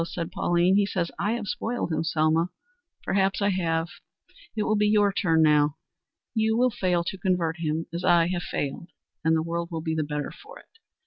[0.03, 0.77] said Pauline.
[0.77, 2.49] "He says I have spoiled him, Selma.
[3.03, 3.87] Perhaps I have.
[4.55, 5.77] It will be your turn now.
[6.33, 8.87] You will fail to convert him as I have failed,
[9.23, 10.79] and the world will be the better for it.